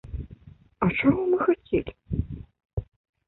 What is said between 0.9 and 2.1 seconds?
чаго мы хацелі?